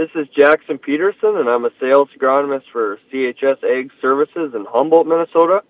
This 0.00 0.08
is 0.14 0.28
Jackson 0.34 0.78
Peterson, 0.78 1.36
and 1.36 1.46
I'm 1.46 1.66
a 1.66 1.70
sales 1.78 2.08
agronomist 2.18 2.62
for 2.72 2.98
CHS 3.12 3.62
Ag 3.62 3.90
Services 4.00 4.54
in 4.54 4.64
Humboldt, 4.66 5.06
Minnesota. 5.06 5.60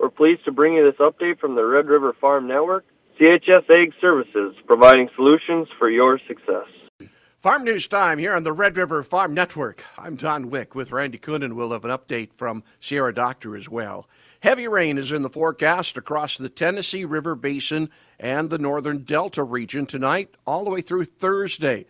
We're 0.00 0.08
pleased 0.08 0.46
to 0.46 0.52
bring 0.52 0.72
you 0.72 0.90
this 0.90 0.98
update 1.00 1.38
from 1.38 1.54
the 1.54 1.66
Red 1.66 1.84
River 1.84 2.14
Farm 2.18 2.48
Network. 2.48 2.86
CHS 3.20 3.68
Ag 3.68 3.92
Services, 4.00 4.54
providing 4.66 5.10
solutions 5.14 5.68
for 5.78 5.90
your 5.90 6.18
success. 6.26 7.10
Farm 7.40 7.64
News 7.64 7.86
Time 7.86 8.18
here 8.18 8.34
on 8.34 8.42
the 8.42 8.54
Red 8.54 8.78
River 8.78 9.02
Farm 9.02 9.34
Network. 9.34 9.84
I'm 9.98 10.16
Don 10.16 10.48
Wick 10.48 10.74
with 10.74 10.90
Randy 10.90 11.18
Kuhn, 11.18 11.42
and 11.42 11.52
we'll 11.52 11.72
have 11.72 11.84
an 11.84 11.90
update 11.90 12.30
from 12.38 12.64
Sierra 12.80 13.12
Doctor 13.12 13.54
as 13.54 13.68
well. 13.68 14.08
Heavy 14.40 14.66
rain 14.66 14.96
is 14.96 15.12
in 15.12 15.20
the 15.20 15.28
forecast 15.28 15.98
across 15.98 16.38
the 16.38 16.48
Tennessee 16.48 17.04
River 17.04 17.34
Basin 17.34 17.90
and 18.18 18.48
the 18.48 18.56
northern 18.56 19.02
Delta 19.02 19.44
region 19.44 19.84
tonight, 19.84 20.34
all 20.46 20.64
the 20.64 20.70
way 20.70 20.80
through 20.80 21.04
Thursday. 21.04 21.84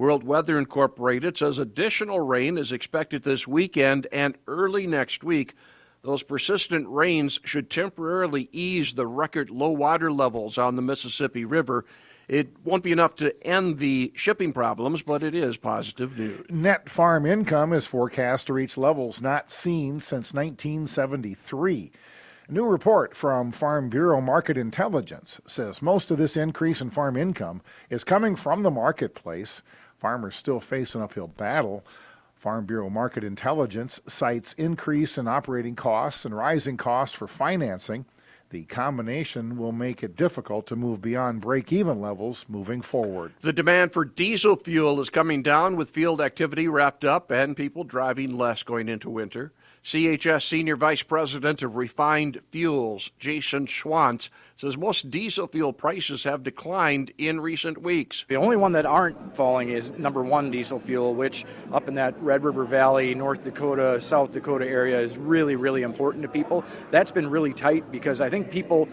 World 0.00 0.24
Weather 0.24 0.58
Incorporated 0.58 1.36
says 1.36 1.58
additional 1.58 2.20
rain 2.20 2.56
is 2.56 2.72
expected 2.72 3.22
this 3.22 3.46
weekend 3.46 4.06
and 4.10 4.34
early 4.48 4.86
next 4.86 5.22
week. 5.22 5.52
Those 6.00 6.22
persistent 6.22 6.88
rains 6.88 7.38
should 7.44 7.68
temporarily 7.68 8.48
ease 8.50 8.94
the 8.94 9.06
record 9.06 9.50
low 9.50 9.68
water 9.68 10.10
levels 10.10 10.56
on 10.56 10.76
the 10.76 10.80
Mississippi 10.80 11.44
River 11.44 11.84
it 12.28 12.48
won't 12.64 12.84
be 12.84 12.92
enough 12.92 13.16
to 13.16 13.46
end 13.46 13.78
the 13.78 14.12
shipping 14.14 14.52
problems, 14.52 15.02
but 15.02 15.24
it 15.24 15.34
is 15.34 15.56
positive 15.56 16.16
news. 16.16 16.46
Net 16.48 16.88
farm 16.88 17.26
income 17.26 17.72
is 17.72 17.86
forecast 17.86 18.46
to 18.46 18.52
reach 18.52 18.78
levels 18.78 19.20
not 19.20 19.50
seen 19.50 20.00
since 20.00 20.32
1973. 20.32 21.90
A 22.48 22.52
new 22.52 22.64
report 22.64 23.16
from 23.16 23.52
Farm 23.52 23.88
Bureau 23.88 24.20
Market 24.20 24.56
Intelligence 24.56 25.40
says 25.46 25.82
most 25.82 26.10
of 26.10 26.18
this 26.18 26.36
increase 26.36 26.80
in 26.80 26.90
farm 26.90 27.16
income 27.16 27.62
is 27.90 28.02
coming 28.04 28.34
from 28.34 28.62
the 28.62 28.70
marketplace. 28.70 29.60
Farmers 30.00 30.34
still 30.34 30.60
face 30.60 30.94
an 30.94 31.02
uphill 31.02 31.28
battle. 31.28 31.84
Farm 32.34 32.64
Bureau 32.64 32.88
Market 32.88 33.22
Intelligence 33.22 34.00
cites 34.08 34.54
increase 34.54 35.18
in 35.18 35.28
operating 35.28 35.76
costs 35.76 36.24
and 36.24 36.34
rising 36.34 36.78
costs 36.78 37.14
for 37.14 37.28
financing. 37.28 38.06
The 38.48 38.64
combination 38.64 39.58
will 39.58 39.72
make 39.72 40.02
it 40.02 40.16
difficult 40.16 40.66
to 40.68 40.76
move 40.76 41.02
beyond 41.02 41.42
break 41.42 41.70
even 41.70 42.00
levels 42.00 42.46
moving 42.48 42.80
forward. 42.80 43.32
The 43.42 43.52
demand 43.52 43.92
for 43.92 44.06
diesel 44.06 44.56
fuel 44.56 45.00
is 45.00 45.10
coming 45.10 45.42
down 45.42 45.76
with 45.76 45.90
field 45.90 46.20
activity 46.20 46.66
wrapped 46.66 47.04
up 47.04 47.30
and 47.30 47.54
people 47.54 47.84
driving 47.84 48.36
less 48.36 48.62
going 48.62 48.88
into 48.88 49.10
winter. 49.10 49.52
CHS 49.84 50.46
Senior 50.46 50.76
Vice 50.76 51.02
President 51.02 51.62
of 51.62 51.74
Refined 51.74 52.42
Fuels, 52.50 53.10
Jason 53.18 53.66
Schwantz, 53.66 54.28
says 54.58 54.76
most 54.76 55.10
diesel 55.10 55.46
fuel 55.46 55.72
prices 55.72 56.24
have 56.24 56.42
declined 56.42 57.12
in 57.16 57.40
recent 57.40 57.80
weeks. 57.80 58.26
The 58.28 58.36
only 58.36 58.58
one 58.58 58.72
that 58.72 58.84
aren't 58.84 59.34
falling 59.34 59.70
is 59.70 59.90
number 59.92 60.22
one 60.22 60.50
diesel 60.50 60.80
fuel, 60.80 61.14
which 61.14 61.46
up 61.72 61.88
in 61.88 61.94
that 61.94 62.20
Red 62.22 62.44
River 62.44 62.64
Valley, 62.64 63.14
North 63.14 63.42
Dakota, 63.42 63.98
South 64.02 64.32
Dakota 64.32 64.66
area 64.66 65.00
is 65.00 65.16
really, 65.16 65.56
really 65.56 65.80
important 65.80 66.22
to 66.22 66.28
people. 66.28 66.62
That's 66.90 67.10
been 67.10 67.30
really 67.30 67.54
tight 67.54 67.90
because 67.90 68.20
I 68.20 68.28
think 68.28 68.50
people 68.50 68.86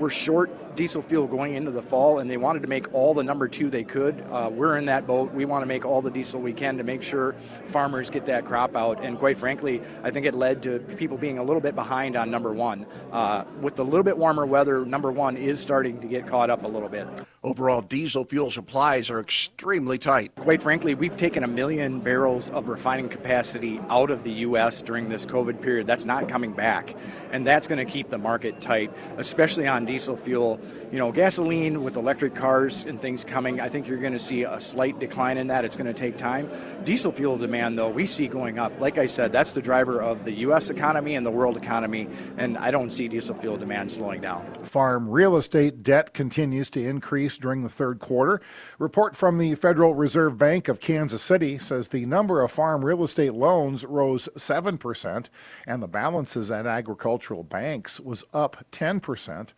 were 0.00 0.10
short 0.10 0.50
diesel 0.74 1.02
fuel 1.02 1.26
going 1.26 1.54
into 1.54 1.70
the 1.70 1.82
fall, 1.82 2.18
and 2.18 2.30
they 2.30 2.36
wanted 2.36 2.62
to 2.62 2.68
make 2.68 2.92
all 2.92 3.14
the 3.14 3.22
number 3.22 3.48
two 3.48 3.70
they 3.70 3.84
could. 3.84 4.20
Uh, 4.30 4.50
we're 4.52 4.76
in 4.76 4.86
that 4.86 5.06
boat. 5.06 5.32
We 5.32 5.44
want 5.44 5.62
to 5.62 5.66
make 5.66 5.84
all 5.84 6.02
the 6.02 6.10
diesel 6.10 6.40
we 6.40 6.52
can 6.52 6.76
to 6.78 6.84
make 6.84 7.02
sure 7.02 7.34
farmers 7.68 8.10
get 8.10 8.26
that 8.26 8.44
crop 8.44 8.76
out. 8.76 9.04
And 9.04 9.18
quite 9.18 9.38
frankly, 9.38 9.82
I 10.02 10.10
think 10.10 10.26
it 10.26 10.34
led 10.34 10.62
to 10.64 10.78
people 10.78 11.16
being 11.16 11.38
a 11.38 11.42
little 11.42 11.60
bit 11.60 11.74
behind 11.74 12.16
on 12.16 12.30
number 12.30 12.52
one. 12.52 12.86
Uh, 13.12 13.44
with 13.60 13.76
the 13.76 13.84
little 13.84 14.02
bit 14.02 14.18
warmer 14.18 14.46
weather, 14.46 14.84
number 14.84 15.10
one 15.10 15.36
is 15.36 15.60
starting 15.60 16.00
to 16.00 16.06
get 16.06 16.26
caught 16.26 16.50
up 16.50 16.64
a 16.64 16.68
little 16.68 16.88
bit. 16.88 17.06
Overall, 17.42 17.82
diesel 17.82 18.24
fuel 18.24 18.50
supplies 18.50 19.10
are 19.10 19.20
extremely 19.20 19.98
tight. 19.98 20.34
Quite 20.34 20.62
frankly, 20.62 20.94
we've 20.94 21.16
taken 21.16 21.44
a 21.44 21.46
million 21.46 22.00
barrels 22.00 22.48
of 22.50 22.68
refining 22.68 23.08
capacity 23.10 23.78
out 23.90 24.10
of 24.10 24.24
the 24.24 24.32
U.S. 24.32 24.80
during 24.80 25.10
this 25.10 25.26
COVID 25.26 25.60
period. 25.60 25.86
That's 25.86 26.06
not 26.06 26.26
coming 26.26 26.52
back. 26.52 26.96
And 27.32 27.46
that's 27.46 27.68
going 27.68 27.84
to 27.84 27.90
keep 27.90 28.08
the 28.08 28.16
market 28.16 28.62
tight, 28.62 28.90
especially 29.18 29.66
on 29.66 29.84
diesel 29.84 30.16
fuel 30.16 30.58
you 30.94 30.98
know, 30.98 31.10
gasoline 31.10 31.82
with 31.82 31.96
electric 31.96 32.36
cars 32.36 32.84
and 32.86 33.00
things 33.00 33.24
coming, 33.24 33.60
I 33.60 33.68
think 33.68 33.88
you're 33.88 33.98
going 33.98 34.12
to 34.12 34.18
see 34.18 34.44
a 34.44 34.60
slight 34.60 35.00
decline 35.00 35.38
in 35.38 35.48
that. 35.48 35.64
It's 35.64 35.76
going 35.76 35.92
to 35.92 35.92
take 35.92 36.16
time. 36.16 36.48
Diesel 36.84 37.10
fuel 37.10 37.36
demand, 37.36 37.76
though, 37.76 37.88
we 37.88 38.06
see 38.06 38.28
going 38.28 38.60
up. 38.60 38.78
Like 38.78 38.96
I 38.96 39.06
said, 39.06 39.32
that's 39.32 39.52
the 39.52 39.60
driver 39.60 40.00
of 40.00 40.24
the 40.24 40.30
U.S. 40.32 40.70
economy 40.70 41.16
and 41.16 41.26
the 41.26 41.32
world 41.32 41.56
economy, 41.56 42.08
and 42.36 42.56
I 42.58 42.70
don't 42.70 42.90
see 42.90 43.08
diesel 43.08 43.34
fuel 43.34 43.56
demand 43.56 43.90
slowing 43.90 44.20
down. 44.20 44.54
Farm 44.64 45.08
real 45.08 45.36
estate 45.36 45.82
debt 45.82 46.14
continues 46.14 46.70
to 46.70 46.86
increase 46.86 47.38
during 47.38 47.62
the 47.62 47.68
third 47.68 47.98
quarter. 47.98 48.40
Report 48.78 49.16
from 49.16 49.38
the 49.38 49.56
Federal 49.56 49.94
Reserve 49.94 50.38
Bank 50.38 50.68
of 50.68 50.78
Kansas 50.78 51.22
City 51.22 51.58
says 51.58 51.88
the 51.88 52.06
number 52.06 52.40
of 52.40 52.52
farm 52.52 52.84
real 52.84 53.02
estate 53.02 53.34
loans 53.34 53.84
rose 53.84 54.28
7%, 54.36 55.28
and 55.66 55.82
the 55.82 55.88
balances 55.88 56.50
at 56.50 56.66
agricultural 56.66 57.42
banks 57.42 57.98
was 57.98 58.22
up 58.32 58.64
10%. 58.70 59.52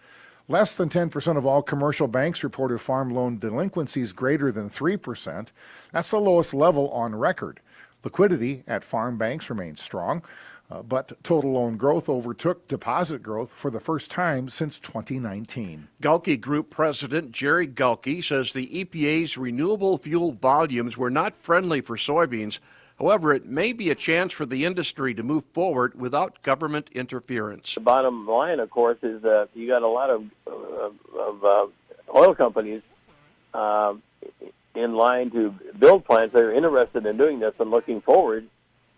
Less 0.48 0.76
than 0.76 0.88
10% 0.88 1.36
of 1.36 1.44
all 1.44 1.62
commercial 1.62 2.06
banks 2.06 2.44
reported 2.44 2.78
farm 2.80 3.10
loan 3.10 3.38
delinquencies 3.38 4.12
greater 4.12 4.52
than 4.52 4.70
3%. 4.70 5.48
That's 5.92 6.10
the 6.10 6.20
lowest 6.20 6.54
level 6.54 6.88
on 6.90 7.16
record. 7.16 7.60
Liquidity 8.04 8.62
at 8.68 8.84
farm 8.84 9.18
banks 9.18 9.50
remains 9.50 9.82
strong, 9.82 10.22
uh, 10.70 10.82
but 10.82 11.12
total 11.24 11.54
loan 11.54 11.76
growth 11.76 12.08
overtook 12.08 12.68
deposit 12.68 13.24
growth 13.24 13.50
for 13.50 13.72
the 13.72 13.80
first 13.80 14.08
time 14.08 14.48
since 14.48 14.78
2019. 14.78 15.88
Gulke 16.00 16.40
Group 16.40 16.70
President 16.70 17.32
Jerry 17.32 17.66
Gulke 17.66 18.22
says 18.22 18.52
the 18.52 18.68
EPA's 18.68 19.36
renewable 19.36 19.98
fuel 19.98 20.30
volumes 20.30 20.96
were 20.96 21.10
not 21.10 21.36
friendly 21.36 21.80
for 21.80 21.96
soybeans 21.96 22.60
However, 22.98 23.34
it 23.34 23.44
may 23.44 23.72
be 23.72 23.90
a 23.90 23.94
chance 23.94 24.32
for 24.32 24.46
the 24.46 24.64
industry 24.64 25.14
to 25.14 25.22
move 25.22 25.44
forward 25.52 26.00
without 26.00 26.42
government 26.42 26.88
interference. 26.92 27.74
The 27.74 27.80
bottom 27.80 28.26
line, 28.26 28.58
of 28.58 28.70
course, 28.70 28.98
is 29.02 29.20
that 29.22 29.50
you 29.54 29.68
got 29.68 29.82
a 29.82 29.88
lot 29.88 30.08
of, 30.08 30.24
of, 30.46 31.44
uh, 31.44 31.66
oil 32.14 32.34
companies 32.34 32.82
uh, 33.52 33.94
in 34.74 34.94
line 34.94 35.30
to 35.32 35.54
build 35.78 36.04
plants 36.06 36.32
that 36.32 36.42
are 36.42 36.52
interested 36.52 37.04
in 37.04 37.18
doing 37.18 37.40
this 37.40 37.52
and 37.58 37.70
looking 37.70 38.00
forward. 38.00 38.46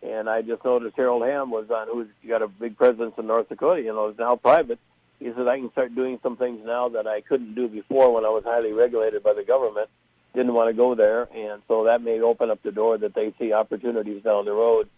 And 0.00 0.30
I 0.30 0.42
just 0.42 0.64
noticed 0.64 0.94
Harold 0.96 1.24
Hamm 1.24 1.50
was 1.50 1.68
on, 1.70 1.88
who's 1.88 2.06
got 2.26 2.42
a 2.42 2.46
big 2.46 2.76
presence 2.76 3.14
in 3.18 3.26
North 3.26 3.48
Dakota, 3.48 3.82
you 3.82 3.92
know, 3.92 4.10
is 4.10 4.18
now 4.18 4.36
private. 4.36 4.78
He 5.18 5.32
said, 5.36 5.48
I 5.48 5.58
can 5.58 5.72
start 5.72 5.96
doing 5.96 6.20
some 6.22 6.36
things 6.36 6.60
now 6.64 6.88
that 6.90 7.08
I 7.08 7.20
couldn't 7.22 7.56
do 7.56 7.66
before 7.66 8.14
when 8.14 8.24
I 8.24 8.28
was 8.28 8.44
highly 8.44 8.72
regulated 8.72 9.24
by 9.24 9.32
the 9.32 9.42
government 9.42 9.88
didn't 10.34 10.54
want 10.54 10.68
to 10.68 10.74
go 10.74 10.94
there, 10.94 11.28
and 11.34 11.62
so 11.68 11.84
that 11.84 12.02
may 12.02 12.20
open 12.20 12.50
up 12.50 12.62
the 12.62 12.72
door 12.72 12.98
that 12.98 13.14
they 13.14 13.32
see 13.38 13.52
opportunities 13.52 14.22
down 14.22 14.44
the 14.44 14.52
road. 14.52 14.88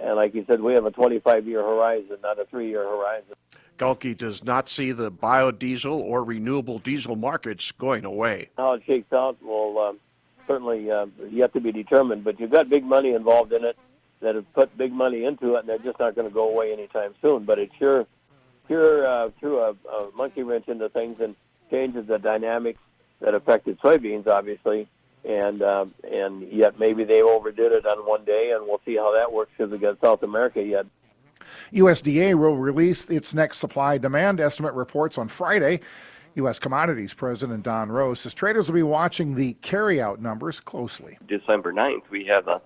And 0.00 0.16
like 0.16 0.34
you 0.34 0.44
said, 0.48 0.60
we 0.60 0.74
have 0.74 0.84
a 0.84 0.90
25-year 0.90 1.62
horizon, 1.62 2.16
not 2.22 2.38
a 2.38 2.44
three-year 2.46 2.82
horizon. 2.82 3.34
Gulke 3.78 4.16
does 4.16 4.42
not 4.44 4.68
see 4.68 4.92
the 4.92 5.10
biodiesel 5.10 5.92
or 5.92 6.24
renewable 6.24 6.78
diesel 6.78 7.16
markets 7.16 7.70
going 7.72 8.04
away. 8.04 8.50
How 8.56 8.72
it 8.72 8.82
shakes 8.86 9.12
out 9.12 9.42
will 9.42 9.78
uh, 9.78 9.92
certainly 10.46 10.90
uh, 10.90 11.06
yet 11.30 11.52
to 11.54 11.60
be 11.60 11.72
determined, 11.72 12.24
but 12.24 12.38
you've 12.38 12.50
got 12.50 12.68
big 12.68 12.84
money 12.84 13.12
involved 13.12 13.52
in 13.52 13.64
it 13.64 13.76
that 14.20 14.34
have 14.34 14.50
put 14.52 14.76
big 14.76 14.92
money 14.92 15.24
into 15.24 15.54
it, 15.56 15.60
and 15.60 15.68
they're 15.68 15.78
just 15.78 15.98
not 15.98 16.14
going 16.14 16.28
to 16.28 16.34
go 16.34 16.48
away 16.48 16.72
anytime 16.72 17.14
soon. 17.20 17.44
But 17.44 17.58
it 17.58 17.70
sure, 17.78 18.06
sure 18.68 19.06
uh, 19.06 19.30
threw 19.40 19.58
a, 19.58 19.70
a 19.70 20.10
monkey 20.14 20.42
wrench 20.42 20.68
into 20.68 20.88
things 20.88 21.20
and 21.20 21.34
changes 21.70 22.06
the 22.06 22.18
dynamics 22.18 22.80
that 23.22 23.34
affected 23.34 23.78
soybeans, 23.80 24.26
obviously, 24.26 24.88
and 25.24 25.62
um, 25.62 25.94
and 26.10 26.42
yet 26.52 26.78
maybe 26.78 27.04
they 27.04 27.22
overdid 27.22 27.72
it 27.72 27.86
on 27.86 27.98
one 28.06 28.24
day, 28.24 28.52
and 28.54 28.66
we'll 28.66 28.80
see 28.84 28.96
how 28.96 29.12
that 29.14 29.32
works 29.32 29.52
because 29.56 29.72
against 29.72 30.02
South 30.02 30.22
America 30.22 30.62
yet. 30.62 30.86
USDA 31.72 32.34
will 32.34 32.56
release 32.56 33.08
its 33.08 33.34
next 33.34 33.58
supply 33.58 33.98
demand 33.98 34.40
estimate 34.40 34.74
reports 34.74 35.18
on 35.18 35.28
Friday. 35.28 35.80
U.S. 36.34 36.58
Commodities 36.58 37.12
President 37.12 37.62
Don 37.62 37.90
Roose 37.92 38.20
says 38.20 38.32
traders 38.32 38.68
will 38.68 38.74
be 38.74 38.82
watching 38.82 39.34
the 39.34 39.54
carryout 39.62 40.18
numbers 40.18 40.60
closely. 40.60 41.18
December 41.26 41.72
9th, 41.72 42.08
we 42.10 42.24
have 42.24 42.48
a 42.48 42.62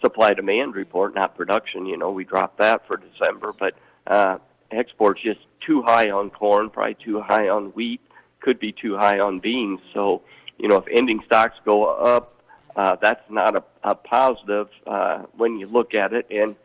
supply 0.00 0.32
demand 0.32 0.74
report, 0.74 1.14
not 1.14 1.36
production. 1.36 1.84
You 1.84 1.98
know, 1.98 2.10
we 2.10 2.24
dropped 2.24 2.58
that 2.58 2.86
for 2.86 2.96
December, 2.96 3.52
but 3.58 3.74
uh, 4.06 4.38
exports 4.70 5.20
just 5.22 5.40
too 5.66 5.82
high 5.82 6.10
on 6.10 6.30
corn, 6.30 6.70
probably 6.70 6.96
too 7.04 7.20
high 7.20 7.48
on 7.48 7.66
wheat 7.72 8.00
could 8.40 8.58
be 8.58 8.72
too 8.72 8.96
high 8.96 9.20
on 9.20 9.38
beans. 9.38 9.80
So, 9.94 10.22
you 10.58 10.68
know, 10.68 10.76
if 10.76 10.84
ending 10.90 11.20
stocks 11.26 11.56
go 11.64 11.84
up, 11.84 12.34
uh, 12.76 12.96
that's 13.00 13.22
not 13.30 13.56
a, 13.56 13.64
a 13.82 13.94
positive 13.94 14.68
uh, 14.86 15.24
when 15.36 15.58
you 15.58 15.66
look 15.66 15.94
at 15.94 16.12
it. 16.12 16.26
And 16.30 16.56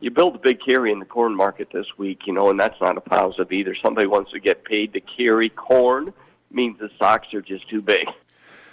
you 0.00 0.10
build 0.10 0.34
a 0.34 0.38
big 0.38 0.58
carry 0.66 0.92
in 0.92 0.98
the 0.98 1.04
corn 1.04 1.36
market 1.36 1.68
this 1.72 1.86
week, 1.98 2.20
you 2.26 2.32
know, 2.32 2.50
and 2.50 2.58
that's 2.58 2.80
not 2.80 2.96
a 2.96 3.00
positive 3.00 3.52
either. 3.52 3.76
Somebody 3.82 4.06
wants 4.06 4.32
to 4.32 4.40
get 4.40 4.64
paid 4.64 4.92
to 4.94 5.00
carry 5.00 5.50
corn 5.50 6.12
means 6.50 6.78
the 6.78 6.90
stocks 6.96 7.32
are 7.34 7.42
just 7.42 7.68
too 7.68 7.82
big. 7.82 8.06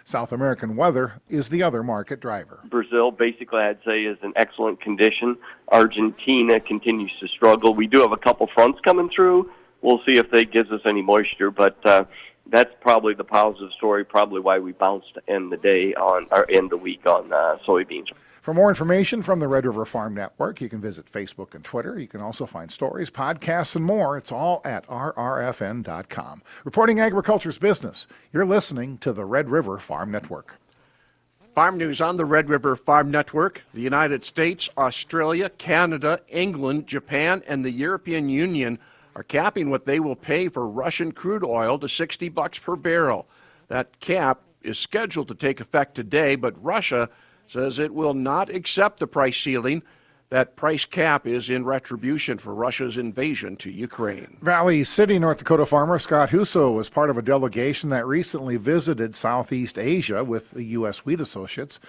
South 0.03 0.31
American 0.31 0.77
weather 0.77 1.19
is 1.29 1.49
the 1.49 1.61
other 1.61 1.83
market 1.83 2.21
driver. 2.21 2.61
Brazil, 2.69 3.11
basically, 3.11 3.59
I'd 3.59 3.79
say, 3.85 4.03
is 4.03 4.17
in 4.23 4.31
excellent 4.37 4.79
condition. 4.79 5.37
Argentina 5.69 6.61
continues 6.61 7.11
to 7.19 7.27
struggle. 7.27 7.73
We 7.73 7.87
do 7.87 7.99
have 7.99 8.13
a 8.13 8.17
couple 8.17 8.47
fronts 8.55 8.79
coming 8.85 9.09
through. 9.13 9.51
We'll 9.81 9.99
see 10.05 10.13
if 10.13 10.31
they 10.31 10.45
gives 10.45 10.71
us 10.71 10.79
any 10.85 11.01
moisture, 11.01 11.51
but 11.51 11.85
uh, 11.85 12.05
that's 12.51 12.73
probably 12.81 13.13
the 13.13 13.23
positive 13.23 13.71
story. 13.77 14.05
Probably 14.05 14.39
why 14.39 14.59
we 14.59 14.71
bounced 14.71 15.13
to 15.15 15.21
end 15.27 15.51
the 15.51 15.57
day 15.57 15.93
on 15.95 16.27
or 16.31 16.49
end 16.49 16.69
the 16.69 16.77
week 16.77 17.05
on 17.05 17.31
uh, 17.31 17.57
soybeans. 17.67 18.07
For 18.41 18.53
more 18.53 18.69
information 18.69 19.23
from 19.23 19.41
the 19.41 19.47
Red 19.49 19.65
River 19.65 19.83
Farm 19.83 20.13
Network, 20.13 20.61
you 20.61 20.69
can 20.69 20.79
visit 20.79 21.11
Facebook 21.11 21.53
and 21.53 21.65
Twitter. 21.65 21.99
You 21.99 22.07
can 22.07 22.21
also 22.21 22.45
find 22.45 22.71
stories, 22.71 23.09
podcasts, 23.09 23.75
and 23.75 23.83
more. 23.83 24.17
It's 24.17 24.31
all 24.31 24.61
at 24.63 24.87
rrfn.com. 24.87 26.41
Reporting 26.63 27.01
agriculture's 27.01 27.57
business, 27.57 28.07
you're 28.31 28.45
listening 28.45 28.99
to 28.99 29.11
the 29.11 29.25
Red 29.25 29.49
River 29.49 29.77
Farm 29.79 30.11
Network. 30.11 30.55
Farm 31.53 31.77
news 31.77 31.99
on 31.99 32.15
the 32.15 32.23
Red 32.23 32.47
River 32.47 32.77
Farm 32.77 33.11
Network. 33.11 33.63
The 33.73 33.81
United 33.81 34.23
States, 34.23 34.69
Australia, 34.77 35.49
Canada, 35.49 36.21
England, 36.29 36.87
Japan, 36.87 37.43
and 37.47 37.65
the 37.65 37.71
European 37.71 38.29
Union 38.29 38.79
are 39.17 39.23
capping 39.23 39.71
what 39.71 39.87
they 39.87 39.99
will 39.99 40.15
pay 40.15 40.47
for 40.47 40.67
Russian 40.67 41.11
crude 41.11 41.43
oil 41.43 41.79
to 41.79 41.89
60 41.89 42.29
bucks 42.29 42.59
per 42.59 42.75
barrel. 42.75 43.27
That 43.67 43.99
cap 43.99 44.41
is 44.61 44.77
scheduled 44.77 45.27
to 45.29 45.33
take 45.33 45.59
effect 45.59 45.95
today, 45.95 46.35
but 46.35 46.63
Russia 46.63 47.09
says 47.47 47.79
it 47.79 47.95
will 47.95 48.13
not 48.13 48.51
accept 48.51 48.99
the 48.99 49.07
price 49.07 49.35
ceiling. 49.35 49.81
That 50.29 50.55
price 50.55 50.85
cap 50.85 51.25
is 51.25 51.49
in 51.49 51.65
retribution 51.65 52.37
for 52.37 52.53
Russia's 52.53 52.95
invasion 52.95 53.55
to 53.57 53.71
Ukraine. 53.71 54.37
Valley 54.43 54.83
City, 54.83 55.17
North 55.17 55.39
Dakota 55.39 55.65
farmer 55.65 55.97
Scott 55.97 56.29
Huso 56.29 56.75
was 56.75 56.87
part 56.87 57.09
of 57.09 57.17
a 57.17 57.23
delegation 57.23 57.89
that 57.89 58.05
recently 58.05 58.57
visited 58.57 59.15
Southeast 59.15 59.79
Asia 59.79 60.23
with 60.23 60.51
the 60.51 60.63
U.S. 60.63 60.99
Wheat 60.99 61.21
Associates. 61.21 61.79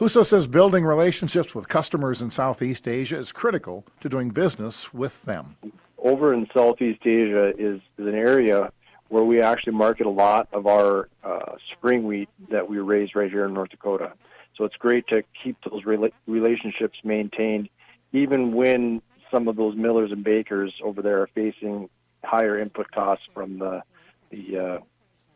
Huso 0.00 0.24
says 0.24 0.46
building 0.46 0.86
relationships 0.86 1.54
with 1.54 1.68
customers 1.68 2.22
in 2.22 2.30
Southeast 2.30 2.88
Asia 2.88 3.18
is 3.18 3.30
critical 3.30 3.84
to 4.00 4.08
doing 4.08 4.30
business 4.30 4.94
with 4.94 5.22
them. 5.24 5.56
Over 5.98 6.32
in 6.32 6.46
Southeast 6.54 7.00
Asia 7.04 7.50
is, 7.58 7.80
is 7.98 8.06
an 8.06 8.14
area 8.14 8.70
where 9.08 9.24
we 9.24 9.40
actually 9.40 9.72
market 9.72 10.06
a 10.06 10.10
lot 10.10 10.48
of 10.52 10.66
our 10.66 11.08
uh, 11.24 11.56
spring 11.72 12.04
wheat 12.04 12.28
that 12.50 12.68
we 12.68 12.78
raise 12.78 13.14
right 13.14 13.30
here 13.30 13.46
in 13.46 13.54
North 13.54 13.70
Dakota. 13.70 14.12
So 14.56 14.64
it's 14.64 14.76
great 14.76 15.06
to 15.08 15.22
keep 15.42 15.56
those 15.68 15.84
rela- 15.84 16.12
relationships 16.26 16.98
maintained, 17.04 17.68
even 18.12 18.52
when 18.52 19.00
some 19.30 19.48
of 19.48 19.56
those 19.56 19.76
millers 19.76 20.12
and 20.12 20.22
bakers 20.24 20.74
over 20.82 21.02
there 21.02 21.22
are 21.22 21.28
facing 21.34 21.88
higher 22.24 22.58
input 22.58 22.90
costs 22.90 23.24
from 23.32 23.58
the 23.58 23.82
the 24.30 24.58
uh, 24.58 24.78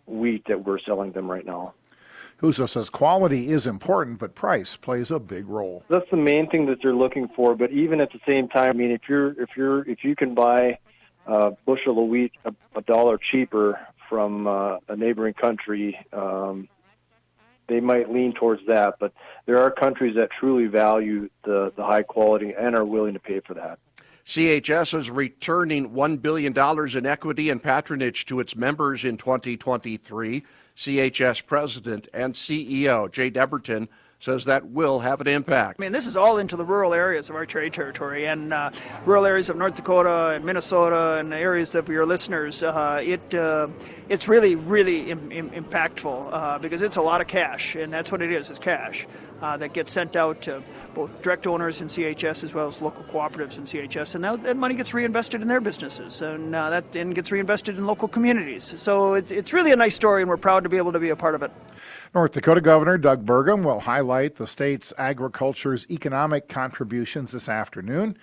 wheat 0.06 0.44
that 0.48 0.64
we're 0.64 0.78
selling 0.80 1.12
them 1.12 1.30
right 1.30 1.46
now. 1.46 1.72
Huso 2.42 2.68
says 2.68 2.90
quality 2.90 3.52
is 3.52 3.68
important, 3.68 4.18
but 4.18 4.34
price 4.34 4.74
plays 4.76 5.12
a 5.12 5.20
big 5.20 5.46
role. 5.46 5.84
That's 5.88 6.10
the 6.10 6.16
main 6.16 6.50
thing 6.50 6.66
that 6.66 6.78
they're 6.82 6.94
looking 6.94 7.28
for. 7.36 7.54
But 7.54 7.70
even 7.70 8.00
at 8.00 8.10
the 8.12 8.18
same 8.28 8.48
time, 8.48 8.70
I 8.70 8.72
mean, 8.72 8.90
if 8.90 9.02
you're 9.08 9.40
if 9.40 9.50
you're 9.56 9.88
if 9.88 10.02
you 10.02 10.16
can 10.16 10.34
buy 10.34 10.78
a 11.26 11.52
bushel 11.64 12.02
of 12.02 12.08
wheat 12.08 12.32
a, 12.44 12.52
a 12.74 12.82
dollar 12.82 13.16
cheaper 13.30 13.78
from 14.08 14.48
uh, 14.48 14.78
a 14.88 14.96
neighboring 14.96 15.34
country, 15.34 15.96
um, 16.12 16.68
they 17.68 17.80
might 17.80 18.12
lean 18.12 18.32
towards 18.32 18.64
that. 18.66 18.96
But 18.98 19.12
there 19.46 19.58
are 19.58 19.70
countries 19.70 20.14
that 20.16 20.30
truly 20.30 20.66
value 20.66 21.28
the, 21.44 21.72
the 21.76 21.84
high 21.84 22.02
quality 22.02 22.54
and 22.58 22.76
are 22.76 22.84
willing 22.84 23.14
to 23.14 23.20
pay 23.20 23.40
for 23.40 23.54
that. 23.54 23.78
CHS 24.24 24.98
is 24.98 25.10
returning 25.10 25.90
$1 25.90 26.22
billion 26.22 26.56
in 26.96 27.06
equity 27.06 27.50
and 27.50 27.62
patronage 27.62 28.24
to 28.26 28.38
its 28.38 28.54
members 28.54 29.04
in 29.04 29.16
2023. 29.16 30.44
CHS 30.76 31.44
President 31.44 32.08
and 32.14 32.34
CEO 32.34 33.10
Jay 33.10 33.30
Debertin 33.30 33.88
says 34.22 34.44
that 34.44 34.70
will 34.70 35.00
have 35.00 35.20
an 35.20 35.26
impact. 35.26 35.80
I 35.80 35.82
mean, 35.82 35.90
this 35.90 36.06
is 36.06 36.16
all 36.16 36.38
into 36.38 36.56
the 36.56 36.64
rural 36.64 36.94
areas 36.94 37.28
of 37.28 37.34
our 37.34 37.44
trade 37.44 37.72
territory 37.72 38.26
and 38.26 38.52
uh, 38.52 38.70
rural 39.04 39.26
areas 39.26 39.50
of 39.50 39.56
North 39.56 39.74
Dakota 39.74 40.28
and 40.28 40.44
Minnesota 40.44 41.18
and 41.18 41.32
the 41.32 41.36
areas 41.36 41.74
of 41.74 41.88
your 41.88 42.06
listeners. 42.06 42.62
Uh, 42.62 43.00
it 43.02 43.34
uh, 43.34 43.66
it's 44.08 44.28
really 44.28 44.54
really 44.54 45.10
Im- 45.10 45.32
Im- 45.32 45.50
impactful 45.50 46.28
uh, 46.32 46.58
because 46.58 46.82
it's 46.82 46.96
a 46.96 47.02
lot 47.02 47.20
of 47.20 47.26
cash, 47.26 47.74
and 47.74 47.92
that's 47.92 48.12
what 48.12 48.22
it 48.22 48.30
is. 48.30 48.48
It's 48.48 48.60
cash 48.60 49.08
uh, 49.42 49.56
that 49.56 49.72
gets 49.72 49.90
sent 49.90 50.14
out 50.14 50.40
to 50.42 50.62
both 50.94 51.20
direct 51.22 51.48
owners 51.48 51.80
in 51.80 51.88
CHS 51.88 52.44
as 52.44 52.54
well 52.54 52.68
as 52.68 52.80
local 52.80 53.02
cooperatives 53.04 53.58
in 53.58 53.64
CHS, 53.64 54.14
and 54.14 54.22
that, 54.22 54.42
that 54.44 54.56
money 54.56 54.76
gets 54.76 54.94
reinvested 54.94 55.42
in 55.42 55.48
their 55.48 55.60
businesses, 55.60 56.22
and 56.22 56.54
uh, 56.54 56.70
that 56.70 56.92
then 56.92 57.10
gets 57.10 57.32
reinvested 57.32 57.76
in 57.76 57.86
local 57.86 58.06
communities. 58.06 58.72
So 58.76 59.14
it's, 59.14 59.32
it's 59.32 59.52
really 59.52 59.72
a 59.72 59.76
nice 59.76 59.96
story, 59.96 60.22
and 60.22 60.28
we're 60.28 60.36
proud 60.36 60.62
to 60.62 60.68
be 60.68 60.76
able 60.76 60.92
to 60.92 61.00
be 61.00 61.08
a 61.08 61.16
part 61.16 61.34
of 61.34 61.42
it. 61.42 61.50
North 62.14 62.32
Dakota 62.32 62.60
Governor 62.60 62.98
Doug 62.98 63.24
Burgum 63.24 63.64
will 63.64 63.80
highlight 63.80 64.36
the 64.36 64.46
state's 64.46 64.92
agriculture's 64.98 65.86
economic 65.88 66.46
contributions 66.46 67.32
this 67.32 67.48
afternoon. 67.48 68.18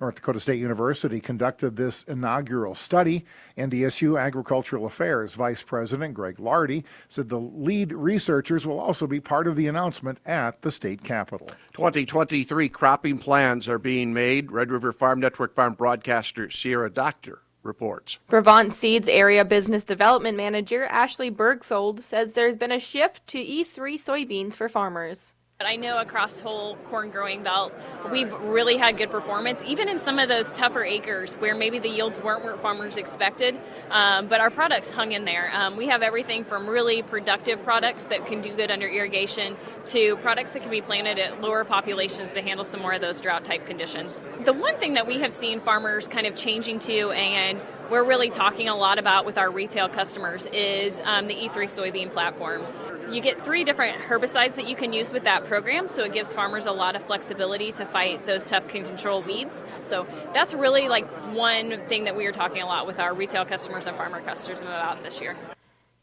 North 0.00 0.16
Dakota 0.16 0.40
State 0.40 0.58
University 0.58 1.20
conducted 1.20 1.76
this 1.76 2.02
inaugural 2.04 2.74
study. 2.74 3.24
NDSU 3.56 4.20
Agricultural 4.20 4.86
Affairs 4.86 5.34
Vice 5.34 5.62
President 5.62 6.14
Greg 6.14 6.40
Lardy 6.40 6.84
said 7.08 7.28
the 7.28 7.38
lead 7.38 7.92
researchers 7.92 8.66
will 8.66 8.80
also 8.80 9.06
be 9.06 9.20
part 9.20 9.46
of 9.46 9.54
the 9.54 9.68
announcement 9.68 10.18
at 10.26 10.60
the 10.62 10.72
state 10.72 11.04
capitol. 11.04 11.46
2023 11.74 12.68
cropping 12.68 13.18
plans 13.18 13.68
are 13.68 13.78
being 13.78 14.12
made. 14.12 14.50
Red 14.50 14.72
River 14.72 14.92
Farm 14.92 15.20
Network 15.20 15.54
farm 15.54 15.74
broadcaster 15.74 16.50
Sierra 16.50 16.90
Doctor 16.90 17.42
reports. 17.62 18.18
Brevant 18.28 18.74
Seeds 18.74 19.08
Area 19.08 19.44
Business 19.44 19.84
Development 19.84 20.36
Manager 20.36 20.84
Ashley 20.86 21.30
Bergthold 21.30 22.02
says 22.02 22.32
there's 22.32 22.56
been 22.56 22.72
a 22.72 22.78
shift 22.78 23.26
to 23.28 23.38
E3 23.38 23.94
soybeans 23.94 24.54
for 24.54 24.68
farmers. 24.68 25.32
I 25.60 25.74
know 25.74 25.98
across 25.98 26.36
the 26.36 26.44
whole 26.44 26.76
corn 26.88 27.10
growing 27.10 27.42
belt, 27.42 27.72
we've 28.12 28.32
really 28.32 28.76
had 28.76 28.96
good 28.96 29.10
performance, 29.10 29.64
even 29.64 29.88
in 29.88 29.98
some 29.98 30.20
of 30.20 30.28
those 30.28 30.52
tougher 30.52 30.84
acres 30.84 31.34
where 31.34 31.52
maybe 31.52 31.80
the 31.80 31.88
yields 31.88 32.16
weren't 32.20 32.44
what 32.44 32.62
farmers 32.62 32.96
expected. 32.96 33.58
Um, 33.90 34.28
but 34.28 34.40
our 34.40 34.50
products 34.50 34.92
hung 34.92 35.10
in 35.10 35.24
there. 35.24 35.50
Um, 35.52 35.76
we 35.76 35.88
have 35.88 36.00
everything 36.00 36.44
from 36.44 36.68
really 36.68 37.02
productive 37.02 37.60
products 37.64 38.04
that 38.04 38.24
can 38.24 38.40
do 38.40 38.54
good 38.54 38.70
under 38.70 38.86
irrigation 38.86 39.56
to 39.86 40.16
products 40.18 40.52
that 40.52 40.62
can 40.62 40.70
be 40.70 40.80
planted 40.80 41.18
at 41.18 41.40
lower 41.40 41.64
populations 41.64 42.34
to 42.34 42.40
handle 42.40 42.64
some 42.64 42.80
more 42.80 42.92
of 42.92 43.00
those 43.00 43.20
drought 43.20 43.44
type 43.44 43.66
conditions. 43.66 44.22
The 44.44 44.52
one 44.52 44.76
thing 44.76 44.94
that 44.94 45.08
we 45.08 45.18
have 45.18 45.32
seen 45.32 45.60
farmers 45.60 46.06
kind 46.06 46.28
of 46.28 46.36
changing 46.36 46.78
to 46.78 47.10
and 47.10 47.60
we're 47.90 48.04
really 48.04 48.28
talking 48.28 48.68
a 48.68 48.76
lot 48.76 48.98
about 48.98 49.24
with 49.24 49.38
our 49.38 49.50
retail 49.50 49.88
customers 49.88 50.46
is 50.52 51.00
um, 51.04 51.26
the 51.26 51.34
E3 51.34 51.64
soybean 51.64 52.12
platform. 52.12 52.62
You 53.10 53.22
get 53.22 53.42
three 53.42 53.64
different 53.64 54.02
herbicides 54.02 54.54
that 54.56 54.68
you 54.68 54.76
can 54.76 54.92
use 54.92 55.12
with 55.12 55.24
that 55.24 55.46
program, 55.46 55.88
so 55.88 56.04
it 56.04 56.12
gives 56.12 56.30
farmers 56.30 56.66
a 56.66 56.72
lot 56.72 56.94
of 56.94 57.02
flexibility 57.04 57.72
to 57.72 57.86
fight 57.86 58.26
those 58.26 58.44
tough 58.44 58.68
control 58.68 59.22
weeds. 59.22 59.64
So 59.78 60.06
that's 60.34 60.52
really 60.52 60.88
like 60.88 61.08
one 61.34 61.80
thing 61.86 62.04
that 62.04 62.14
we 62.14 62.26
are 62.26 62.32
talking 62.32 62.60
a 62.60 62.66
lot 62.66 62.86
with 62.86 62.98
our 62.98 63.14
retail 63.14 63.46
customers 63.46 63.86
and 63.86 63.96
farmer 63.96 64.20
customers 64.20 64.60
about 64.60 65.02
this 65.02 65.22
year. 65.22 65.36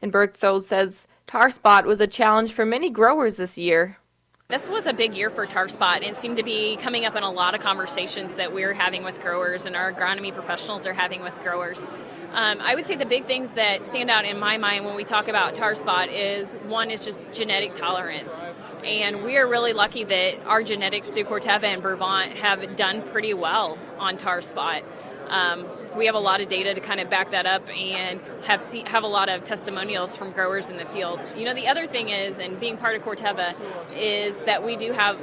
And 0.02 0.12
Bergthold 0.12 0.64
says 0.64 1.06
tar 1.28 1.52
spot 1.52 1.86
was 1.86 2.02
a 2.02 2.08
challenge 2.08 2.54
for 2.54 2.66
many 2.66 2.90
growers 2.90 3.38
this 3.38 3.56
year. 3.58 4.00
This 4.48 4.70
was 4.70 4.86
a 4.86 4.94
big 4.94 5.16
year 5.16 5.32
for 5.32 5.48
tar 5.48 5.68
spot. 5.70 6.04
It 6.04 6.16
seemed 6.16 6.38
to 6.38 6.44
be 6.44 6.76
coming 6.76 7.04
up 7.04 7.16
in 7.16 7.24
a 7.24 7.32
lot 7.32 7.56
of 7.56 7.62
conversations 7.62 8.36
that 8.36 8.54
we're 8.54 8.76
having 8.76 9.04
with 9.04 9.20
growers 9.20 9.66
and 9.66 9.76
our 9.76 9.92
agronomy 9.92 10.32
professionals 10.32 10.86
are 10.86 10.94
having 10.94 11.24
with 11.24 11.34
growers. 11.42 11.88
Um, 12.32 12.60
I 12.62 12.76
would 12.76 12.86
say 12.86 12.96
the 12.96 13.08
big 13.08 13.26
things 13.26 13.54
that 13.54 13.88
stand 13.88 14.12
out 14.12 14.24
in 14.24 14.38
my 14.38 14.58
mind 14.58 14.86
when 14.86 14.96
we 14.96 15.04
talk 15.04 15.28
about 15.30 15.56
tar 15.56 15.74
spot 15.74 16.10
is 16.10 16.54
one 16.68 16.92
is 16.92 17.04
just 17.04 17.26
genetic 17.34 17.74
tolerance. 17.74 18.46
And 18.84 19.24
we 19.24 19.36
are 19.38 19.48
really 19.48 19.74
lucky 19.74 20.04
that 20.04 20.46
our 20.46 20.62
genetics 20.62 21.10
through 21.10 21.24
Corteva 21.24 21.64
and 21.64 21.82
Brevant 21.82 22.34
have 22.34 22.76
done 22.76 23.02
pretty 23.02 23.34
well 23.34 23.80
on 23.98 24.16
tar 24.16 24.42
spot. 24.42 24.84
Um, 25.30 25.66
we 25.96 26.06
have 26.06 26.16
a 26.16 26.20
lot 26.20 26.42
of 26.42 26.50
data 26.50 26.74
to 26.74 26.82
kind 26.82 27.00
of 27.00 27.10
back 27.10 27.32
that 27.32 27.46
up 27.46 27.68
and 27.70 28.20
have 28.44 28.62
see, 28.62 28.84
have 28.88 29.04
a 29.04 29.08
lot 29.08 29.30
of 29.30 29.44
testimonials 29.44 30.16
from 30.16 30.32
growers 30.32 30.70
in 30.70 30.78
the 30.78 30.86
field. 30.86 31.20
You 31.36 31.46
know, 31.46 31.54
the 31.54 31.68
other 31.68 31.88
thing 31.88 32.10
is, 32.10 32.40
and 32.40 32.60
being 32.60 32.78
part 32.78 32.96
of 32.96 33.02
Corteva, 33.04 33.56
is 33.96 34.42
that 34.42 34.64
we 34.64 34.76
do 34.76 34.92
have 34.92 35.20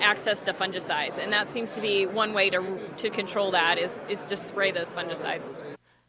access 0.00 0.42
to 0.42 0.52
fungicides, 0.52 1.18
and 1.18 1.32
that 1.32 1.48
seems 1.48 1.74
to 1.74 1.80
be 1.80 2.06
one 2.06 2.32
way 2.32 2.50
to 2.50 2.78
to 2.96 3.10
control 3.10 3.50
that 3.52 3.78
is 3.78 4.00
is 4.08 4.24
to 4.26 4.36
spray 4.36 4.72
those 4.72 4.94
fungicides. 4.94 5.54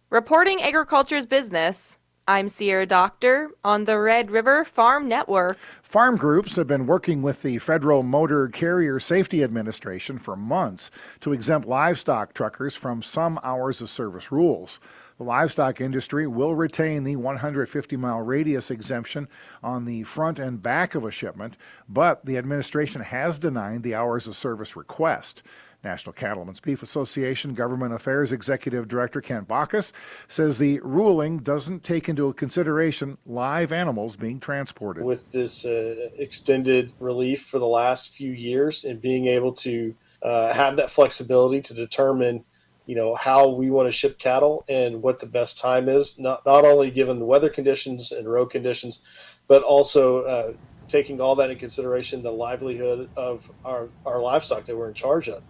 Reporting 0.10 0.62
agriculture's 0.62 1.26
business. 1.26 1.98
I'm 2.30 2.50
Sierra 2.50 2.86
Doctor 2.86 3.52
on 3.64 3.86
the 3.86 3.98
Red 3.98 4.32
River 4.32 4.66
Farm 4.66 5.08
Network. 5.08 5.58
Farm 5.82 6.18
groups 6.18 6.58
have 6.58 6.68
been 6.68 6.86
working 6.86 7.22
with 7.22 7.42
the 7.42 7.58
Federal 7.60 8.04
Motor 8.04 8.50
Carrier 8.50 9.00
Safety 9.00 9.46
Administration 9.46 10.20
for 10.20 10.36
months 10.36 10.92
to 11.22 11.32
exempt 11.32 11.66
livestock 11.66 12.34
truckers 12.34 12.76
from 12.76 13.02
some 13.02 13.40
hours 13.44 13.80
of 13.80 13.90
service 13.90 14.30
rules. 14.30 14.82
The 15.18 15.24
livestock 15.24 15.80
industry 15.80 16.28
will 16.28 16.54
retain 16.54 17.06
the 17.06 17.16
150 17.16 17.96
mile 17.96 18.20
radius 18.20 18.70
exemption 18.72 19.30
on 19.64 19.86
the 19.86 20.04
front 20.04 20.38
and 20.38 20.62
back 20.62 20.96
of 20.96 21.06
a 21.06 21.12
shipment, 21.12 21.56
but 21.88 22.26
the 22.26 22.38
administration 22.38 23.04
has 23.04 23.40
denied 23.40 23.84
the 23.84 23.96
hours 23.96 24.28
of 24.28 24.36
service 24.36 24.76
request. 24.76 25.44
National 25.84 26.14
Cattlemen's 26.14 26.60
Beef 26.60 26.84
Association 26.84 27.54
Government 27.54 27.94
Affairs 27.94 28.32
Executive 28.32 28.88
Director 28.88 29.22
Ken 29.22 29.44
Bacus 29.44 29.92
says 30.28 30.58
the 30.58 30.80
ruling 30.82 31.40
doesn't 31.40 31.84
take 31.84 32.10
into 32.10 32.32
consideration 32.34 33.18
live 33.26 33.72
animals 33.72 34.16
being 34.16 34.40
transported. 34.40 35.04
With 35.04 35.32
this 35.32 35.66
uh, 35.66 36.10
extended 36.18 36.92
relief 37.00 37.44
for 37.46 37.60
the 37.60 37.68
last 37.68 38.10
few 38.10 38.32
years 38.32 38.86
and 38.86 39.02
being 39.02 39.28
able 39.28 39.54
to 39.54 39.94
uh, 40.24 40.54
have 40.54 40.76
that 40.78 40.92
flexibility 40.92 41.62
to 41.62 41.74
determine 41.74 42.44
you 42.86 42.96
know 42.96 43.16
how 43.16 43.50
we 43.50 43.70
want 43.70 43.88
to 43.88 43.92
ship 43.92 44.18
cattle 44.18 44.64
and 44.70 45.02
what 45.02 45.20
the 45.20 45.26
best 45.26 45.60
time 45.60 45.90
is 45.90 46.18
not 46.18 46.46
not 46.46 46.64
only 46.64 46.90
given 46.90 47.20
the 47.20 47.26
weather 47.26 47.50
conditions 47.50 48.14
and 48.14 48.32
road 48.32 48.46
conditions 48.46 49.02
but 49.48 49.62
also 49.62 50.24
uh, 50.24 50.54
taking 50.88 51.20
all 51.20 51.36
that 51.36 51.50
in 51.50 51.58
consideration, 51.58 52.24
the 52.24 52.32
livelihood 52.32 53.10
of 53.16 53.50
our, 53.66 53.90
our 54.06 54.20
livestock 54.20 54.66
that 54.66 54.76
we're 54.76 54.88
in 54.88 54.94
charge 54.94 55.30
of. 55.30 55.44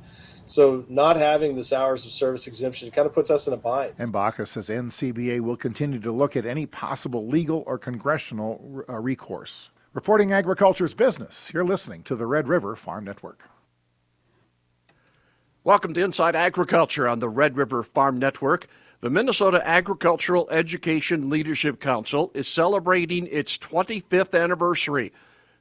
So 0.48 0.86
not 0.88 1.18
having 1.18 1.56
this 1.56 1.74
hours 1.74 2.06
of 2.06 2.14
service 2.14 2.48
exemption 2.48 2.90
kind 2.90 3.06
of 3.06 3.14
puts 3.14 3.30
us 3.30 3.48
in 3.48 3.54
a 3.54 3.58
bind. 3.58 3.94
And 4.00 4.14
Bacus 4.14 4.52
says 4.52 4.70
NCBA 4.70 5.42
will 5.42 5.58
continue 5.58 6.00
to 6.00 6.12
look 6.12 6.38
at 6.38 6.46
any 6.46 6.66
possible 6.66 7.28
legal 7.28 7.64
or 7.68 7.78
congressional 7.78 8.84
uh, 8.88 8.94
recourse. 8.94 9.70
Reporting 9.94 10.32
agriculture's 10.32 10.94
business, 10.94 11.52
you're 11.54 11.66
listening 11.66 12.04
to 12.04 12.16
the 12.16 12.26
Red 12.26 12.48
River 12.48 12.76
Farm 12.76 13.04
Network. 13.04 13.44
Welcome 15.66 15.94
to 15.96 16.04
Inside 16.04 16.36
Agriculture 16.36 17.10
on 17.10 17.20
the 17.20 17.28
Red 17.28 17.58
River 17.58 17.84
Farm 17.84 18.18
Network. 18.18 18.68
The 19.02 19.10
Minnesota 19.10 19.62
Agricultural 19.68 20.48
Education 20.50 21.30
Leadership 21.30 21.82
Council 21.82 22.32
is 22.34 22.48
celebrating 22.48 23.28
its 23.28 23.58
25th 23.58 24.40
anniversary. 24.40 25.12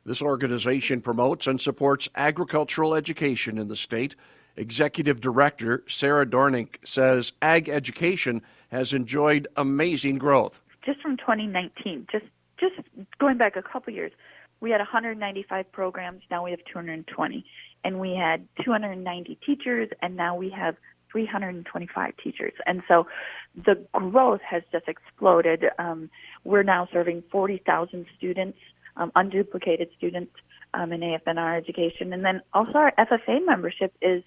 This 0.04 0.22
organization 0.22 1.00
promotes 1.00 1.48
and 1.48 1.60
supports 1.60 2.08
agricultural 2.14 2.94
education 2.94 3.58
in 3.58 3.66
the 3.66 3.76
state. 3.76 4.14
Executive 4.56 5.20
Director 5.20 5.84
Sarah 5.88 6.26
Dornink 6.26 6.76
says 6.84 7.32
ag 7.42 7.68
education 7.68 8.42
has 8.70 8.92
enjoyed 8.92 9.46
amazing 9.56 10.18
growth. 10.18 10.62
Just 10.84 11.00
from 11.00 11.16
2019, 11.16 12.06
just 12.10 12.24
just 12.58 12.74
going 13.18 13.36
back 13.36 13.56
a 13.56 13.62
couple 13.62 13.92
years, 13.92 14.12
we 14.60 14.70
had 14.70 14.78
195 14.78 15.70
programs. 15.72 16.22
Now 16.30 16.44
we 16.44 16.50
have 16.52 16.60
220, 16.72 17.44
and 17.84 18.00
we 18.00 18.14
had 18.14 18.48
290 18.64 19.38
teachers, 19.44 19.90
and 20.00 20.16
now 20.16 20.34
we 20.34 20.48
have 20.50 20.76
325 21.12 22.14
teachers. 22.22 22.52
And 22.66 22.82
so 22.88 23.06
the 23.54 23.86
growth 23.92 24.40
has 24.48 24.62
just 24.72 24.88
exploded. 24.88 25.64
Um, 25.78 26.10
we're 26.44 26.62
now 26.62 26.88
serving 26.92 27.24
40,000 27.30 28.06
students, 28.16 28.58
um, 28.96 29.12
unduplicated 29.16 29.88
students 29.96 30.32
um, 30.74 30.92
in 30.92 31.00
AFNR 31.00 31.56
education. 31.56 32.12
And 32.12 32.24
then 32.24 32.42
also 32.52 32.72
our 32.72 32.92
FFA 32.98 33.44
membership 33.44 33.94
is 34.00 34.22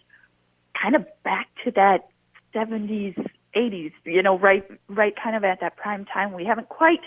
kind 0.82 0.96
of 0.96 1.06
back 1.24 1.48
to 1.64 1.72
that 1.72 2.10
70s, 2.54 3.16
80s, 3.56 3.92
you 4.06 4.24
know, 4.24 4.38
right, 4.38 4.66
right 4.88 5.14
kind 5.22 5.36
of 5.36 5.44
at 5.44 5.60
that 5.62 5.78
prime 5.78 6.06
time. 6.06 6.34
We 6.34 6.46
haven't 6.46 6.70
quite 6.70 7.02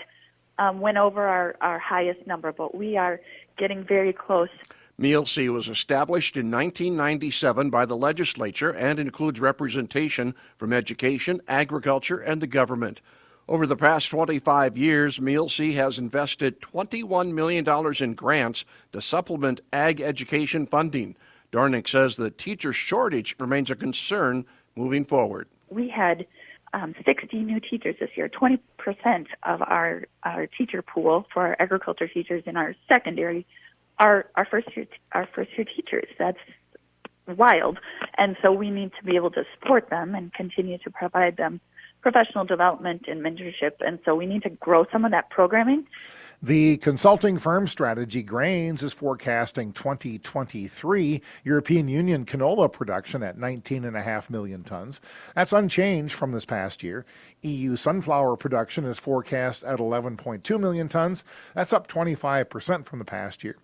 um, 0.57 0.79
went 0.79 0.97
over 0.97 1.25
our, 1.25 1.55
our 1.61 1.79
highest 1.79 2.25
number, 2.27 2.51
but 2.51 2.75
we 2.75 2.97
are 2.97 3.19
getting 3.57 3.83
very 3.83 4.13
close. 4.13 4.49
MEALC 4.99 5.51
was 5.51 5.67
established 5.67 6.37
in 6.37 6.51
1997 6.51 7.71
by 7.71 7.85
the 7.85 7.97
legislature 7.97 8.69
and 8.69 8.99
includes 8.99 9.39
representation 9.39 10.35
from 10.57 10.71
education, 10.71 11.41
agriculture, 11.47 12.19
and 12.19 12.41
the 12.41 12.47
government. 12.47 13.01
Over 13.47 13.65
the 13.65 13.75
past 13.75 14.09
25 14.11 14.77
years, 14.77 15.19
MEALC 15.19 15.73
has 15.73 15.97
invested 15.97 16.61
$21 16.61 17.33
million 17.33 17.67
in 18.01 18.13
grants 18.13 18.65
to 18.93 19.01
supplement 19.01 19.61
ag 19.73 19.99
education 19.99 20.67
funding. 20.67 21.15
Dornink 21.53 21.87
says 21.87 22.15
the 22.15 22.31
teacher 22.31 22.73
shortage 22.73 23.35
remains 23.39 23.69
a 23.69 23.75
concern 23.75 24.45
moving 24.75 25.05
forward. 25.05 25.47
We 25.69 25.87
had 25.87 26.25
um, 26.73 26.95
60 27.05 27.37
new 27.37 27.59
teachers 27.59 27.95
this 27.99 28.09
year. 28.15 28.27
20% 28.27 28.57
of 29.43 29.61
our, 29.61 30.05
our 30.23 30.47
teacher 30.47 30.81
pool 30.81 31.27
for 31.31 31.45
our 31.45 31.55
agriculture 31.59 32.07
teachers 32.07 32.43
in 32.47 32.57
our 32.57 32.75
secondary 32.89 33.45
are 33.99 34.25
our 34.35 34.45
first 34.45 34.75
year 34.75 34.87
our 35.11 35.29
first 35.35 35.51
year 35.55 35.65
teachers. 35.65 36.09
That's 36.17 36.39
wild, 37.27 37.77
and 38.17 38.35
so 38.41 38.51
we 38.51 38.71
need 38.71 38.91
to 38.99 39.05
be 39.05 39.15
able 39.15 39.29
to 39.31 39.43
support 39.53 39.91
them 39.91 40.15
and 40.15 40.33
continue 40.33 40.79
to 40.79 40.89
provide 40.89 41.37
them 41.37 41.61
professional 42.01 42.43
development 42.43 43.05
and 43.07 43.21
mentorship. 43.21 43.73
And 43.81 43.99
so 44.03 44.15
we 44.15 44.25
need 44.25 44.41
to 44.43 44.49
grow 44.49 44.85
some 44.91 45.05
of 45.05 45.11
that 45.11 45.29
programming 45.29 45.85
the 46.45 46.75
consulting 46.75 47.39
firm 47.39 47.69
Strategy 47.69 48.21
Grains 48.21 48.83
is 48.83 48.91
forecasting 48.91 49.71
2023 49.71 51.21
European 51.45 51.87
Union 51.87 52.25
canola 52.25 52.69
production 52.69 53.23
at 53.23 53.37
19.5 53.37 54.29
million 54.29 54.61
tons. 54.65 54.99
That's 55.35 55.53
unchanged 55.53 56.13
from 56.13 56.33
this 56.33 56.43
past 56.43 56.83
year. 56.83 57.05
EU 57.43 57.77
sunflower 57.77 58.35
production 58.35 58.83
is 58.83 58.99
forecast 58.99 59.63
at 59.63 59.79
11.2 59.79 60.59
million 60.59 60.89
tons. 60.89 61.23
That's 61.55 61.71
up 61.71 61.87
25% 61.87 62.85
from 62.87 62.99
the 62.99 63.05
past 63.05 63.45
year. 63.45 63.55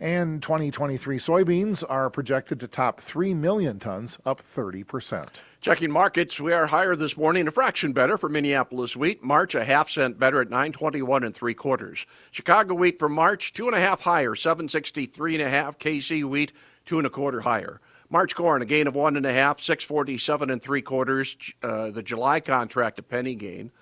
And 0.00 0.42
2023 0.42 1.18
soybeans 1.18 1.84
are 1.88 2.10
projected 2.10 2.60
to 2.60 2.68
top 2.68 3.00
3 3.00 3.34
million 3.34 3.78
tons, 3.78 4.18
up 4.24 4.42
30%. 4.54 5.40
Checking 5.60 5.90
markets, 5.90 6.38
we 6.38 6.52
are 6.52 6.66
higher 6.66 6.94
this 6.94 7.16
morning, 7.16 7.48
a 7.48 7.50
fraction 7.50 7.92
better 7.92 8.18
for 8.18 8.28
Minneapolis 8.28 8.96
wheat. 8.96 9.22
March 9.22 9.54
a 9.54 9.64
half 9.64 9.88
cent 9.88 10.18
better 10.18 10.40
at 10.40 10.50
921 10.50 11.24
and 11.24 11.34
three 11.34 11.54
quarters. 11.54 12.04
Chicago 12.30 12.74
wheat 12.74 12.98
for 12.98 13.08
March, 13.08 13.52
two 13.52 13.66
and 13.66 13.74
a 13.74 13.80
half 13.80 14.02
higher, 14.02 14.34
763 14.34 15.36
and 15.36 15.42
a 15.42 15.48
half. 15.48 15.78
KC 15.78 16.24
wheat, 16.24 16.52
two 16.84 16.98
and 16.98 17.06
a 17.06 17.10
quarter 17.10 17.40
higher. 17.40 17.80
March 18.10 18.34
corn, 18.34 18.62
a 18.62 18.66
gain 18.66 18.86
of 18.86 18.94
one 18.94 19.16
and 19.16 19.26
a 19.26 19.32
half, 19.32 19.60
647 19.60 20.50
and 20.50 20.62
three 20.62 20.82
quarters. 20.82 21.36
Uh, 21.62 21.90
the 21.90 22.02
July 22.02 22.40
contract, 22.40 22.98
a 22.98 23.02
penny 23.02 23.34
gain. 23.34 23.72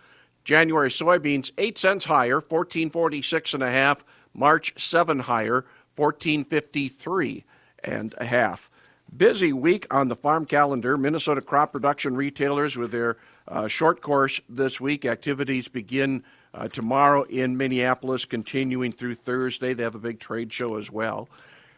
January 0.45 0.89
soybeans, 0.89 1.53
eight 1.59 1.79
cents 1.79 2.05
higher, 2.05 2.37
1446 2.37 3.55
and 3.55 3.63
a 3.63 3.71
half. 3.71 4.05
March, 4.35 4.73
seven 4.77 5.21
higher, 5.21 5.65
1453 5.97 7.45
and 7.85 8.15
a 8.19 8.25
half. 8.25 8.71
Busy 9.15 9.53
week 9.53 9.87
on 9.91 10.09
the 10.09 10.17
farm 10.17 10.47
calendar. 10.47 10.97
Minnesota 10.97 11.43
crop 11.43 11.73
production 11.73 12.17
retailers 12.17 12.77
with 12.77 12.93
their 12.93 13.19
uh, 13.47 13.69
short 13.69 14.01
course 14.01 14.41
this 14.49 14.81
week. 14.81 15.05
Activities 15.05 15.69
begin 15.69 16.23
uh, 16.55 16.69
tomorrow 16.69 17.23
in 17.25 17.57
Minneapolis, 17.57 18.25
continuing 18.25 18.93
through 18.93 19.15
Thursday. 19.15 19.75
They 19.75 19.83
have 19.83 19.95
a 19.95 19.99
big 19.99 20.19
trade 20.19 20.53
show 20.53 20.77
as 20.77 20.91
well. 20.91 21.29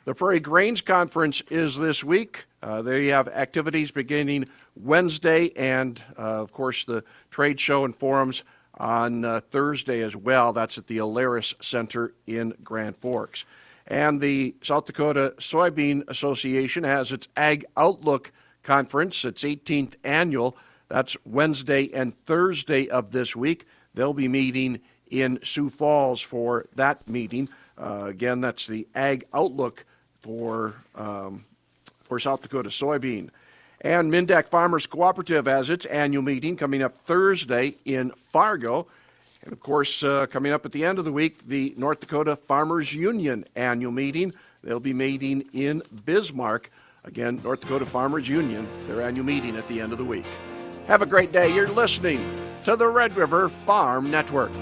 The 0.05 0.15
Prairie 0.15 0.39
Grains 0.39 0.81
Conference 0.81 1.43
is 1.51 1.77
this 1.77 2.05
week. 2.05 2.45
Uh, 2.63 2.83
there 2.83 3.01
you 3.01 3.13
have 3.13 3.27
activities 3.29 3.91
beginning 3.91 4.47
Wednesday, 4.77 5.51
and 5.57 6.03
uh, 6.19 6.43
of 6.43 6.53
course, 6.53 6.85
the 6.85 7.03
trade 7.31 7.59
show 7.59 7.85
and 7.85 7.97
forums 7.97 8.45
on 8.79 9.25
uh, 9.25 9.41
Thursday 9.51 10.03
as 10.03 10.15
well. 10.15 10.53
That's 10.53 10.77
at 10.79 10.87
the 10.87 10.99
Alerus 10.99 11.55
Center 11.65 12.13
in 12.27 12.55
Grand 12.63 12.97
Forks. 12.99 13.45
And 13.87 14.21
the 14.21 14.55
South 14.63 14.87
Dakota 14.87 15.35
Soybean 15.39 16.09
Association 16.09 16.85
has 16.85 17.13
its 17.13 17.29
Ag 17.37 17.65
Outlook 17.77 18.33
Conference, 18.63 19.25
its 19.25 19.43
18th 19.43 19.95
annual. 20.05 20.57
That's 20.89 21.17
Wednesday 21.25 21.91
and 21.93 22.17
Thursday 22.25 22.89
of 22.89 23.13
this 23.13 23.37
week. 23.37 23.67
They'll 23.95 24.15
be 24.15 24.29
meeting 24.29 24.81
in 25.11 25.39
Sioux 25.45 25.71
Falls 25.71 26.21
for 26.21 26.67
that 26.75 27.07
meeting. 27.09 27.49
Uh, 27.79 28.07
again, 28.07 28.41
that's 28.41 28.67
the 28.67 28.87
Ag 28.95 29.27
Outlook 29.35 29.85
for 30.23 30.75
um, 30.95 31.45
for 32.03 32.19
South 32.19 32.43
Dakota 32.43 32.71
soybean. 32.71 33.31
And 33.81 34.11
Minn-Dak 34.11 34.49
Farmers 34.49 34.87
Cooperative 34.87 35.47
has 35.47 35.69
its 35.69 35.85
annual 35.87 36.23
meeting 36.23 36.57
coming 36.57 36.83
up 36.83 36.97
Thursday 37.05 37.77
in 37.85 38.13
Fargo. 38.33 38.87
And 39.45 39.53
of 39.53 39.61
course, 39.61 40.03
uh, 40.03 40.27
coming 40.27 40.53
up 40.53 40.65
at 40.65 40.73
the 40.73 40.85
end 40.85 40.99
of 40.99 41.05
the 41.05 41.13
week, 41.13 41.47
the 41.47 41.75
North 41.77 42.01
Dakota 42.01 42.35
Farmers 42.35 42.95
Union 42.95 43.45
annual 43.55 43.93
meeting. 43.93 44.33
They'll 44.63 44.81
be 44.81 44.95
meeting 44.95 45.45
in 45.53 45.83
Bismarck. 46.07 46.71
Again, 47.05 47.41
North 47.45 47.61
Dakota 47.61 47.85
Farmers 47.85 48.27
Union, 48.27 48.67
their 48.81 49.03
annual 49.03 49.27
meeting 49.27 49.57
at 49.57 49.69
the 49.69 49.83
end 49.83 49.93
of 49.93 49.99
the 49.99 50.05
week. 50.05 50.25
Have 50.87 51.03
a 51.03 51.07
great 51.07 51.33
day. 51.33 51.55
You're 51.55 51.69
listening 51.69 52.19
to 52.63 52.75
the 52.77 52.89
Red 52.89 53.15
River 53.15 53.51
Farm 53.51 54.11
Network. 54.11 54.53